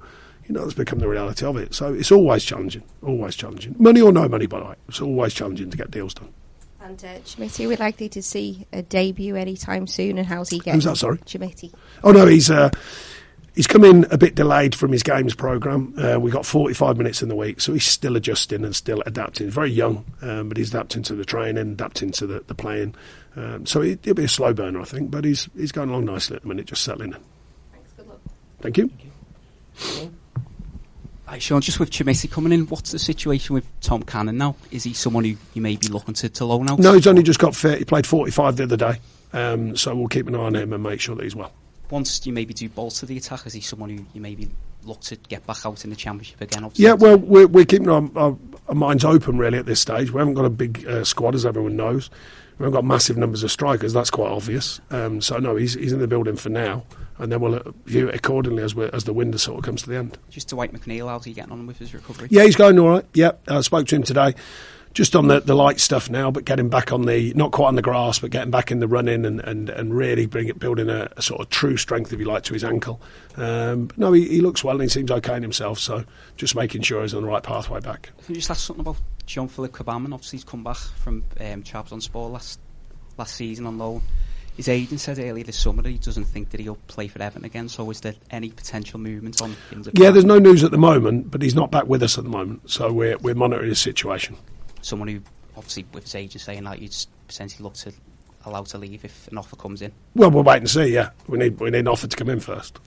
You 0.48 0.56
know, 0.56 0.63
that's 0.63 0.74
become 0.74 1.00
the 1.00 1.08
reality 1.08 1.46
of 1.46 1.56
it. 1.56 1.74
So 1.74 1.94
it's 1.94 2.12
always 2.12 2.44
challenging, 2.44 2.84
always 3.03 3.36
challenging. 3.36 3.75
Money 3.77 4.01
or 4.01 4.12
no 4.12 4.27
money, 4.27 4.48
by 4.48 4.60
the 4.60 4.65
way, 4.65 4.75
it's 4.89 5.00
always 5.00 5.34
challenging 5.34 5.70
to 5.70 5.77
get 5.77 5.91
deals 5.91 6.15
done. 6.15 6.34
And 6.82 7.06
uh, 7.06 7.20
Chermiti, 7.20 7.68
we're 7.68 7.77
likely 7.77 8.10
to 8.10 8.24
see 8.24 8.65
a 8.74 8.82
debut 8.82 9.36
anytime 9.36 9.86
soon. 9.86 10.18
And 10.18 10.27
how's 10.27 10.50
he 10.50 10.58
getting? 10.58 10.74
Who's 10.74 10.86
that, 10.86 10.98
sorry? 10.98 11.20
Chermiti. 11.20 11.72
Oh 12.03 12.12
no, 12.12 12.25
he's 12.25 12.50
uh, 12.50 12.72
he's 13.55 13.67
come 13.67 13.84
in 13.84 14.05
a 14.12 14.17
bit 14.17 14.36
delayed 14.36 14.75
from 14.75 14.91
his 14.91 15.03
games 15.03 15.36
program. 15.36 15.93
Uh, 15.98 16.20
we 16.20 16.31
got 16.31 16.46
45 16.46 16.98
minutes 16.98 17.22
in 17.22 17.29
the 17.29 17.36
week, 17.36 17.62
so 17.62 17.74
he's 17.74 17.86
still 17.86 18.15
adjusting 18.15 18.63
and 18.63 18.75
still 18.75 19.01
adapting. 19.05 19.48
He's 19.48 19.53
very 19.53 19.72
young, 19.72 20.05
um, 20.22 20.50
but 20.50 20.58
he's 20.58 20.70
adapting 20.70 21.03
to 21.03 21.15
the 21.15 21.25
training, 21.25 21.74
adapting 21.74 22.12
to 22.12 22.27
the, 22.27 22.43
the 22.48 22.55
playing. 22.55 22.96
Um, 23.36 23.65
so 23.65 23.81
it, 23.81 24.05
will 24.05 24.13
be 24.13 24.25
a 24.25 24.29
slow 24.29 24.53
burner, 24.53 24.81
I 24.81 24.86
think, 24.86 25.12
but 25.12 25.24
he's 25.24 25.50
he's 25.55 25.72
going 25.72 25.89
along 25.89 26.05
nicely 26.05 26.36
at 26.36 26.41
the 26.41 26.48
minute, 26.48 26.65
just 26.65 26.84
settling 26.84 27.13
in. 27.13 27.20
Thanks. 27.72 27.91
Good 27.96 28.08
luck. 28.08 28.20
Thank 28.62 28.77
you. 28.77 28.89
Hi, 31.25 31.39
Sean, 31.39 31.62
just 31.62 31.79
with 31.79 31.91
Chermiti 31.91 32.29
coming 32.29 32.51
in, 32.51 32.67
what's 32.67 32.91
the 32.91 33.00
situation 33.00 33.53
with 33.53 33.65
Tom 33.79 34.03
Cannon 34.03 34.38
now? 34.38 34.58
Is 34.70 34.84
he 34.84 34.91
someone 34.91 35.24
who 35.24 35.38
you 35.53 35.62
may 35.62 35.77
be 35.77 35.88
looking 35.88 36.13
to, 36.15 36.27
to 36.27 36.43
loan 36.43 36.70
out? 36.70 36.77
No, 36.77 36.93
he's 36.93 37.08
only 37.08 37.24
just 37.24 37.39
got 37.39 37.55
fit. 37.55 37.79
He 37.79 37.86
played 37.86 38.05
45 38.05 38.58
the 38.58 38.63
other 38.63 38.75
day, 38.75 39.00
um, 39.31 39.77
so 39.77 39.96
we'll 39.96 40.10
keep 40.10 40.27
an 40.27 40.36
eye 40.36 40.39
on 40.39 40.55
him 40.58 40.74
and 40.74 40.84
make 40.84 41.00
sure 41.00 41.15
that 41.15 41.24
he's 41.24 41.36
well. 41.36 41.53
Once 41.92 42.26
you 42.26 42.34
maybe 42.34 42.54
do 42.54 42.68
bolster 42.70 43.06
the 43.06 43.18
attack, 43.18 43.46
is 43.46 43.54
he 43.54 43.62
someone 43.62 43.90
who 43.90 44.06
you 44.14 44.22
maybe 44.22 44.50
look 44.84 45.02
to 45.02 45.16
get 45.16 45.46
back 45.46 45.66
out 45.66 45.84
in 45.84 45.90
the 45.90 45.96
Championship 45.96 46.42
again? 46.42 46.64
Obviously? 46.64 46.86
Yeah, 46.86 46.94
well, 46.94 47.18
we're, 47.18 47.48
we're 47.48 47.66
keeping 47.66 47.90
our, 47.90 48.10
our, 48.16 48.38
our 48.68 48.76
minds 48.76 49.06
open 49.06 49.38
really 49.38 49.58
at 49.58 49.66
this 49.66 49.80
stage. 49.80 50.12
We 50.12 50.20
haven't 50.20 50.34
got 50.36 50.46
a 50.46 50.50
big 50.50 50.88
uh, 50.88 51.04
squad, 51.04 51.36
as 51.36 51.46
everyone 51.46 51.76
knows. 51.76 52.10
We 52.62 52.65
haven't 52.65 52.77
got 52.77 52.86
massive 52.86 53.18
numbers 53.18 53.41
of 53.41 53.51
strikers. 53.51 53.91
That's 53.91 54.12
quite 54.12 54.32
obvious. 54.32 54.80
Um, 54.91 55.20
so 55.20 55.38
no, 55.38 55.56
he's 55.56 55.74
he's 55.74 55.91
in 55.91 56.00
the 56.00 56.08
building 56.08 56.36
for 56.36 56.50
now, 56.50 56.84
and 57.18 57.32
then 57.32 57.41
we'll 57.41 57.56
uh, 57.56 57.63
view 57.86 58.08
it 58.08 58.13
accordingly 58.13 58.62
as 58.62 58.75
we 58.75 58.86
as 58.94 59.06
the 59.06 59.13
window 59.13 59.38
sort 59.39 59.58
of 59.58 59.65
comes 59.65 59.82
to 59.82 59.89
the 59.89 59.96
end. 59.96 60.20
Just 60.30 60.50
Dwight 60.50 60.72
McNeil, 60.72 61.08
how's 61.08 61.25
he 61.25 61.34
getting 61.34 61.51
on 61.51 61.65
with 61.65 61.80
his 61.80 61.91
recovery? 61.91 62.27
Yeah, 62.30 62.44
he's 62.44 62.56
going 62.56 62.77
all 62.77 62.89
right. 62.89 63.06
Yeah, 63.15 63.32
I 63.48 63.62
spoke 63.62 63.88
to 63.88 63.96
him 63.96 64.03
today. 64.03 64.36
Just 64.94 65.15
on 65.15 65.27
the, 65.27 65.39
the 65.39 65.56
light 65.56 65.80
stuff 65.80 66.10
now, 66.10 66.30
but 66.32 66.44
getting 66.44 66.70
back 66.70 66.91
on 66.91 67.06
the 67.06 67.34
not 67.34 67.51
quite 67.51 67.70
on 67.70 67.75
the 67.75 67.82
grass, 67.82 68.20
but 68.20 68.30
getting 68.30 68.51
back 68.51 68.72
in 68.72 68.80
the 68.80 68.88
running 68.88 69.25
and, 69.25 69.39
and, 69.39 69.70
and 69.70 69.96
really 69.96 70.27
bring 70.27 70.48
it 70.48 70.60
building 70.60 70.89
a, 70.89 71.10
a 71.15 71.22
sort 71.22 71.39
of 71.39 71.50
true 71.50 71.77
strength, 71.77 72.13
if 72.13 72.20
you 72.20 72.25
like, 72.25 72.44
to 72.44 72.53
his 72.53 72.63
ankle. 72.63 73.01
Um, 73.38 73.89
no, 73.96 74.12
he, 74.12 74.27
he 74.27 74.41
looks 74.41 74.63
well 74.63 74.75
and 74.75 74.84
he 74.84 74.89
seems 74.89 75.10
okay 75.10 75.38
in 75.38 75.41
himself. 75.41 75.80
So 75.80 76.03
just 76.36 76.56
making 76.56 76.82
sure 76.82 77.01
he's 77.01 77.13
on 77.13 77.24
the 77.24 77.27
right 77.30 77.41
pathway 77.41 77.80
back. 77.80 78.12
Can 78.25 78.36
you 78.36 78.41
just 78.41 78.51
ask 78.51 78.68
something 78.68 78.82
about 78.82 78.98
Jean-Philippe 79.32 79.78
Gbamin? 79.84 80.14
Obviously, 80.14 80.38
he's 80.38 80.44
come 80.44 80.64
back 80.64 80.78
from 80.78 81.24
um, 81.40 81.64
Trabzonspor 81.64 82.32
last 82.32 82.60
last 83.18 83.36
season 83.36 83.66
on 83.66 83.78
loan. 83.78 84.02
His 84.58 84.68
agent 84.68 85.00
said 85.00 85.18
earlier 85.18 85.44
this 85.46 85.58
summer 85.58 85.82
that 85.82 85.90
he 85.90 85.98
doesn't 85.98 86.26
think 86.26 86.50
that 86.50 86.60
he'll 86.60 86.76
play 86.88 87.08
for 87.08 87.22
Everton 87.22 87.46
again. 87.46 87.70
So, 87.70 87.90
is 87.90 88.02
there 88.02 88.16
any 88.30 88.50
potential 88.50 89.00
movement 89.00 89.42
on 89.42 89.56
him? 89.70 89.84
Yeah, 89.94 90.08
come 90.08 90.14
there's 90.14 90.26
no 90.26 90.40
news 90.40 90.64
at 90.64 90.72
the 90.72 90.78
moment, 90.78 91.32
but 91.32 91.42
he's 91.42 91.56
not 91.56 91.72
back 91.72 91.86
with 91.88 92.04
us 92.04 92.18
at 92.18 92.26
the 92.26 92.30
moment. 92.30 92.70
So 92.70 92.92
we're 92.92 93.18
we're 93.20 93.36
monitoring 93.36 93.70
his 93.70 93.80
situation. 93.80 94.36
someone 94.82 95.08
who, 95.08 95.22
obviously, 95.56 95.86
with 95.94 96.04
his 96.04 96.16
agent 96.16 96.42
saying 96.42 96.64
that 96.66 96.82
you'd 96.82 96.96
potentially 97.28 97.64
look 97.64 97.76
to 97.76 97.94
allow 98.46 98.64
to 98.64 98.78
leave 98.78 99.06
if 99.06 99.28
an 99.30 99.38
offer 99.38 99.56
comes 99.56 99.82
in. 99.82 99.92
Well, 100.16 100.32
we'll 100.32 100.44
wait 100.44 100.58
and 100.58 100.70
see. 100.70 100.88
Yeah, 100.88 101.12
we 101.28 101.38
need 101.38 101.60
we 101.60 101.70
need 101.70 101.80
an 101.80 101.88
offer 101.88 102.08
to 102.08 102.18
come 102.18 102.30
in 102.30 102.40
first. 102.40 102.80